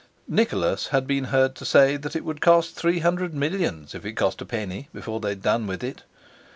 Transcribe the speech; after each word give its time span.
Nicholas 0.27 0.87
had 0.87 1.05
been 1.05 1.25
heard 1.25 1.53
to 1.53 1.63
say 1.63 1.95
that 1.95 2.15
it 2.15 2.25
would 2.25 2.41
cost 2.41 2.73
three 2.73 2.97
hundred 3.01 3.35
millions 3.35 3.93
if 3.93 4.03
it 4.03 4.13
cost 4.13 4.41
a 4.41 4.45
penny 4.47 4.89
before 4.95 5.19
they'd 5.19 5.43
done 5.43 5.67
with 5.67 5.83
it! 5.83 6.01